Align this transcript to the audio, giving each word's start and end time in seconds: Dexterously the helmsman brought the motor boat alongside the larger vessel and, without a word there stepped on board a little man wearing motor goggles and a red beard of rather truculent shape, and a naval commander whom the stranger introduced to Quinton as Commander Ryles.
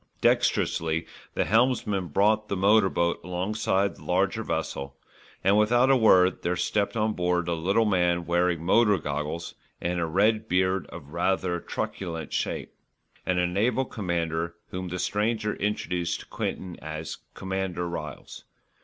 Dexterously 0.19 1.05
the 1.35 1.45
helmsman 1.45 2.07
brought 2.07 2.47
the 2.47 2.55
motor 2.57 2.89
boat 2.89 3.19
alongside 3.23 3.97
the 3.97 4.03
larger 4.03 4.41
vessel 4.41 4.95
and, 5.43 5.59
without 5.59 5.91
a 5.91 5.95
word 5.95 6.41
there 6.41 6.55
stepped 6.55 6.97
on 6.97 7.13
board 7.13 7.47
a 7.47 7.53
little 7.53 7.85
man 7.85 8.25
wearing 8.25 8.63
motor 8.63 8.97
goggles 8.97 9.53
and 9.79 9.99
a 9.99 10.07
red 10.07 10.47
beard 10.49 10.87
of 10.87 11.09
rather 11.13 11.59
truculent 11.59 12.33
shape, 12.33 12.73
and 13.27 13.37
a 13.37 13.45
naval 13.45 13.85
commander 13.85 14.55
whom 14.69 14.87
the 14.87 14.97
stranger 14.97 15.53
introduced 15.57 16.21
to 16.21 16.25
Quinton 16.25 16.79
as 16.81 17.19
Commander 17.35 17.87
Ryles. 17.87 18.41